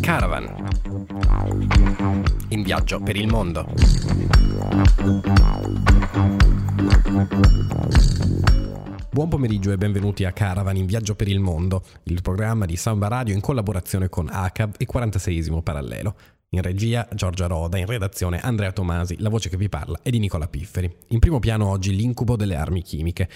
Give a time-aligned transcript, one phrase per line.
[0.00, 0.68] Caravan.
[2.50, 3.66] In viaggio per il mondo.
[9.10, 13.08] Buon pomeriggio e benvenuti a Caravan in viaggio per il mondo, il programma di Samba
[13.08, 16.14] Radio in collaborazione con ACAV e 46 Parallelo.
[16.50, 20.18] In regia Giorgia Roda, in redazione Andrea Tomasi, la voce che vi parla è di
[20.18, 20.88] Nicola Pifferi.
[21.08, 23.28] In primo piano oggi l'incubo delle armi chimiche.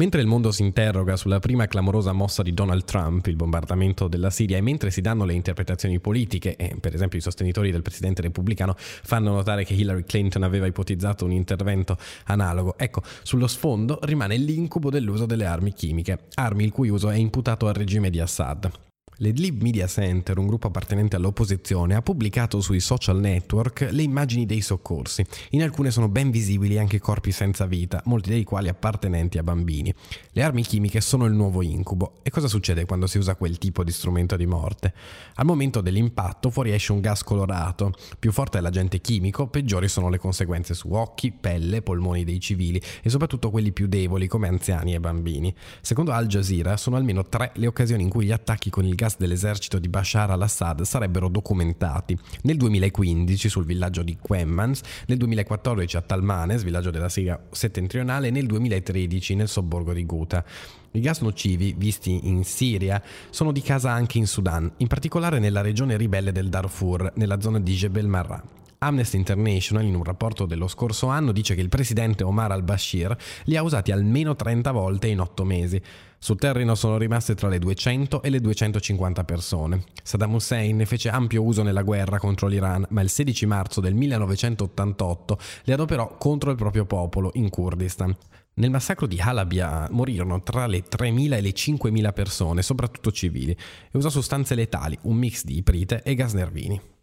[0.00, 4.30] Mentre il mondo si interroga sulla prima clamorosa mossa di Donald Trump, il bombardamento della
[4.30, 8.22] Siria, e mentre si danno le interpretazioni politiche, e per esempio i sostenitori del presidente
[8.22, 14.36] repubblicano fanno notare che Hillary Clinton aveva ipotizzato un intervento analogo, ecco, sullo sfondo rimane
[14.36, 18.87] l'incubo dell'uso delle armi chimiche, armi il cui uso è imputato al regime di Assad.
[19.20, 24.60] L'Edlib Media Center, un gruppo appartenente all'opposizione, ha pubblicato sui social network le immagini dei
[24.60, 25.26] soccorsi.
[25.50, 29.92] In alcune sono ben visibili anche corpi senza vita, molti dei quali appartenenti a bambini.
[30.30, 32.20] Le armi chimiche sono il nuovo incubo.
[32.22, 34.94] E cosa succede quando si usa quel tipo di strumento di morte?
[35.34, 37.92] Al momento dell'impatto fuoriesce un gas colorato.
[38.20, 42.80] Più forte è l'agente chimico, peggiori sono le conseguenze su occhi, pelle, polmoni dei civili
[43.02, 45.52] e soprattutto quelli più deboli come anziani e bambini.
[45.80, 49.06] Secondo Al Jazeera sono almeno tre le occasioni in cui gli attacchi con il gas
[49.16, 52.18] dell'esercito di Bashar al-Assad sarebbero documentati.
[52.42, 58.30] Nel 2015 sul villaggio di Quemmans, nel 2014 a Talmanes, villaggio della Siria settentrionale, e
[58.30, 60.44] nel 2013 nel sobborgo di Ghouta.
[60.92, 65.60] I gas nocivi visti in Siria sono di casa anche in Sudan, in particolare nella
[65.60, 68.42] regione ribelle del Darfur, nella zona di Jebel Marra.
[68.78, 73.56] Amnesty International, in un rapporto dello scorso anno, dice che il presidente Omar al-Bashir li
[73.56, 75.82] ha usati almeno 30 volte in 8 mesi.
[76.20, 79.84] Sul terreno sono rimaste tra le 200 e le 250 persone.
[80.02, 83.94] Saddam Hussein ne fece ampio uso nella guerra contro l'Iran, ma il 16 marzo del
[83.94, 88.16] 1988 li adoperò contro il proprio popolo in Kurdistan.
[88.54, 93.56] Nel massacro di Halabia morirono tra le 3.000 e le 5.000 persone, soprattutto civili, e
[93.92, 96.97] usò sostanze letali, un mix di iprite e gas nervini.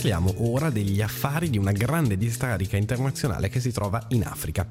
[0.00, 4.66] Parliamo ora degli affari di una grande discarica internazionale che si trova in Africa.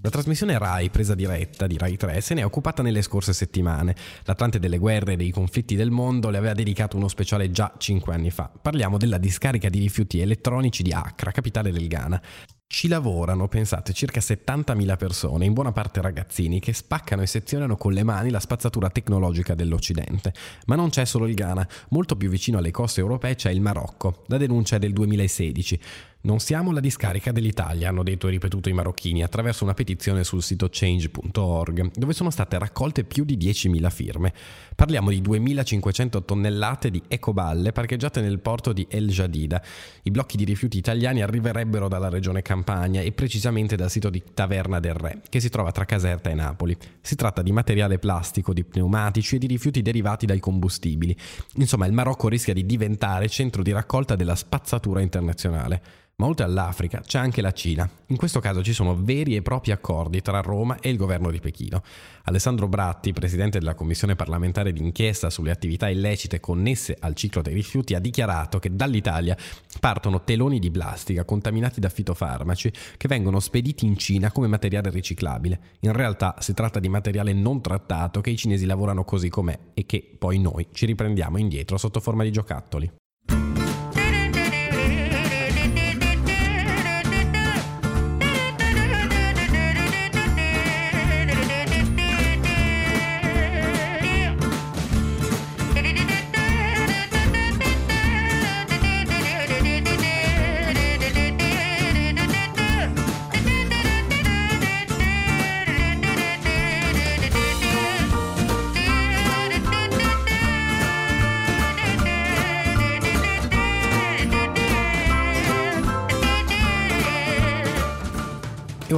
[0.00, 3.94] La trasmissione RAI, presa diretta di RAI 3, se ne è occupata nelle scorse settimane.
[4.24, 8.14] L'Atlante delle guerre e dei conflitti del mondo le aveva dedicato uno speciale già cinque
[8.14, 8.50] anni fa.
[8.60, 12.20] Parliamo della discarica di rifiuti elettronici di Accra, capitale del Ghana.
[12.66, 17.92] Ci lavorano, pensate, circa 70.000 persone, in buona parte ragazzini, che spaccano e sezionano con
[17.92, 20.32] le mani la spazzatura tecnologica dell'Occidente.
[20.66, 24.24] Ma non c'è solo il Ghana, molto più vicino alle coste europee c'è il Marocco.
[24.26, 25.80] La denuncia è del 2016.
[26.24, 30.42] Non siamo la discarica dell'Italia, hanno detto e ripetuto i marocchini attraverso una petizione sul
[30.42, 34.32] sito change.org, dove sono state raccolte più di 10.000 firme.
[34.74, 39.62] Parliamo di 2.500 tonnellate di ecoballe parcheggiate nel porto di El Jadida.
[40.04, 44.80] I blocchi di rifiuti italiani arriverebbero dalla regione Campania e precisamente dal sito di Taverna
[44.80, 46.74] del Re, che si trova tra Caserta e Napoli.
[47.02, 51.14] Si tratta di materiale plastico, di pneumatici e di rifiuti derivati dai combustibili.
[51.56, 55.82] Insomma, il Marocco rischia di diventare centro di raccolta della spazzatura internazionale.
[56.16, 57.88] Ma oltre all'Africa c'è anche la Cina.
[58.06, 61.40] In questo caso ci sono veri e propri accordi tra Roma e il governo di
[61.40, 61.82] Pechino.
[62.24, 67.94] Alessandro Bratti, presidente della Commissione parlamentare d'inchiesta sulle attività illecite connesse al ciclo dei rifiuti,
[67.94, 69.36] ha dichiarato che dall'Italia
[69.80, 75.60] partono teloni di plastica contaminati da fitofarmaci che vengono spediti in Cina come materiale riciclabile.
[75.80, 79.84] In realtà si tratta di materiale non trattato che i cinesi lavorano così com'è e
[79.84, 82.88] che poi noi ci riprendiamo indietro sotto forma di giocattoli.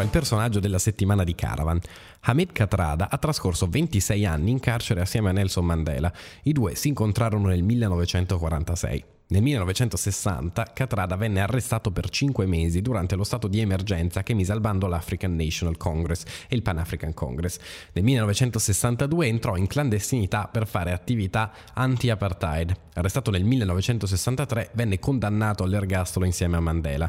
[0.00, 1.78] Ora il personaggio della settimana di Caravan.
[2.20, 6.10] Hamid Katrada ha trascorso 26 anni in carcere assieme a Nelson Mandela.
[6.44, 9.04] I due si incontrarono nel 1946.
[9.28, 14.50] Nel 1960 Catrada venne arrestato per cinque mesi durante lo stato di emergenza che mise
[14.50, 17.58] al bando l'African National Congress e il Pan African Congress.
[17.92, 22.74] Nel 1962 entrò in clandestinità per fare attività anti-apartheid.
[22.94, 27.08] Arrestato nel 1963 venne condannato all'ergastolo insieme a Mandela.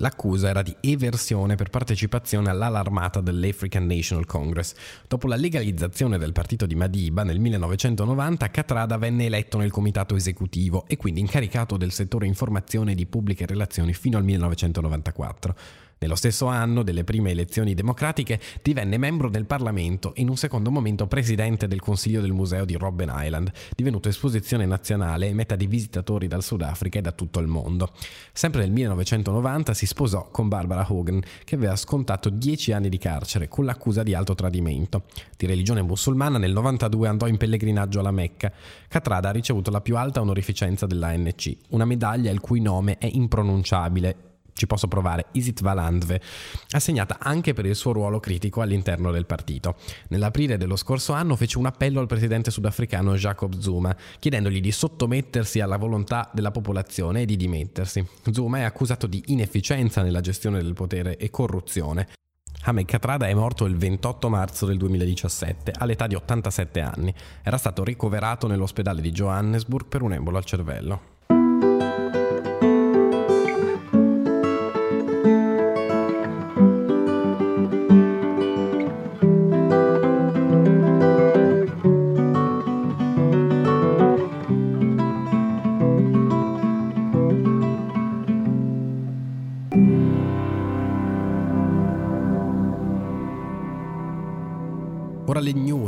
[0.00, 4.74] L'accusa era di eversione per partecipazione all'ala armata dell'African National Congress.
[5.06, 10.84] Dopo la legalizzazione del partito di Madiba nel 1990, Catrada venne eletto nel comitato esecutivo
[10.88, 15.54] e quindi incaricato del settore informazione e di pubbliche relazioni fino al 1994.
[15.98, 20.70] Nello stesso anno delle prime elezioni democratiche divenne membro del Parlamento e in un secondo
[20.70, 25.66] momento presidente del Consiglio del Museo di Robben Island, divenuto esposizione nazionale e meta di
[25.66, 27.92] visitatori dal Sudafrica e da tutto il mondo.
[28.32, 33.48] Sempre nel 1990 si sposò con Barbara Hogan, che aveva scontato 10 anni di carcere
[33.48, 35.04] con l'accusa di alto tradimento.
[35.36, 38.52] Di religione musulmana nel 92 andò in pellegrinaggio alla Mecca.
[38.88, 44.32] Catrada ha ricevuto la più alta onorificenza dell'ANC, una medaglia il cui nome è impronunciabile
[44.54, 46.20] ci posso provare, Isit Valandve,
[46.70, 49.76] assegnata anche per il suo ruolo critico all'interno del partito.
[50.08, 55.60] Nell'aprile dello scorso anno fece un appello al presidente sudafricano Jacob Zuma, chiedendogli di sottomettersi
[55.60, 58.06] alla volontà della popolazione e di dimettersi.
[58.30, 62.08] Zuma è accusato di inefficienza nella gestione del potere e corruzione.
[62.66, 67.14] Hamed Katrada è morto il 28 marzo del 2017 all'età di 87 anni.
[67.42, 71.13] Era stato ricoverato nell'ospedale di Johannesburg per un embolo al cervello.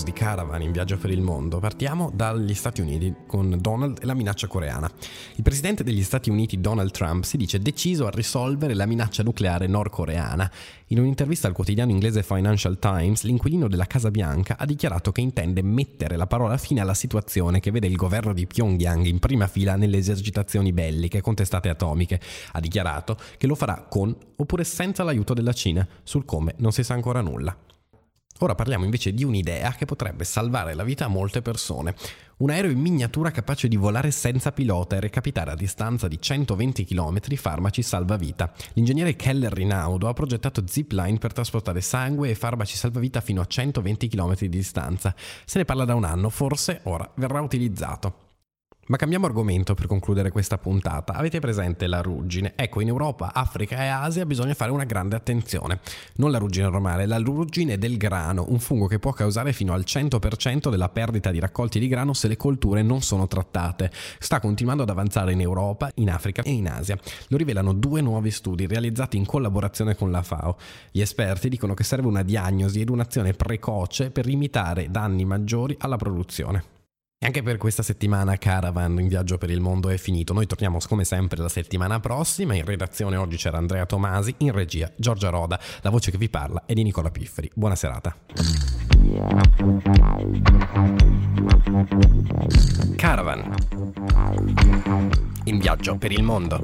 [0.00, 1.58] News di Caravan in viaggio per il mondo.
[1.58, 4.90] Partiamo dagli Stati Uniti con Donald e la minaccia coreana.
[5.36, 9.66] Il presidente degli Stati Uniti Donald Trump si dice deciso a risolvere la minaccia nucleare
[9.66, 10.50] nordcoreana.
[10.88, 15.62] In un'intervista al quotidiano inglese Financial Times, l'inquilino della Casa Bianca ha dichiarato che intende
[15.62, 19.76] mettere la parola fine alla situazione che vede il governo di Pyongyang in prima fila
[19.76, 22.20] nelle esercitazioni belliche con testate atomiche.
[22.52, 25.86] Ha dichiarato che lo farà con oppure senza l'aiuto della Cina.
[26.02, 27.56] Sul come non si sa ancora nulla.
[28.42, 31.94] Ora parliamo invece di un'idea che potrebbe salvare la vita a molte persone.
[32.38, 36.86] Un aereo in miniatura capace di volare senza pilota e recapitare a distanza di 120
[36.86, 38.50] km farmaci salvavita.
[38.72, 44.08] L'ingegnere Keller Rinaudo ha progettato zipline per trasportare sangue e farmaci salvavita fino a 120
[44.08, 45.14] km di distanza.
[45.44, 48.29] Se ne parla da un anno, forse ora verrà utilizzato.
[48.90, 51.12] Ma cambiamo argomento per concludere questa puntata.
[51.12, 52.54] Avete presente la ruggine?
[52.56, 55.78] Ecco, in Europa, Africa e Asia bisogna fare una grande attenzione.
[56.16, 59.84] Non la ruggine normale, la ruggine del grano, un fungo che può causare fino al
[59.86, 63.92] 100% della perdita di raccolti di grano se le colture non sono trattate.
[64.18, 66.98] Sta continuando ad avanzare in Europa, in Africa e in Asia.
[67.28, 70.56] Lo rivelano due nuovi studi realizzati in collaborazione con la FAO.
[70.90, 75.96] Gli esperti dicono che serve una diagnosi ed un'azione precoce per limitare danni maggiori alla
[75.96, 76.78] produzione.
[77.22, 80.32] E anche per questa settimana Caravan in viaggio per il mondo è finito.
[80.32, 82.54] Noi torniamo come sempre la settimana prossima.
[82.54, 85.60] In redazione oggi c'era Andrea Tomasi, in regia Giorgia Roda.
[85.82, 87.50] La voce che vi parla è di Nicola Pifferi.
[87.52, 88.16] Buona serata.
[92.96, 93.54] Caravan
[95.44, 96.58] in viaggio per il mondo.